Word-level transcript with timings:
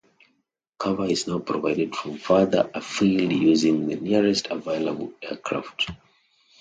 Cover 0.79 1.05
is 1.05 1.27
now 1.27 1.37
provided 1.37 1.95
from 1.95 2.17
further 2.17 2.67
afield 2.73 3.31
using 3.31 3.85
the 3.85 3.97
nearest 3.97 4.47
available 4.47 5.13
aircraft. 5.21 5.91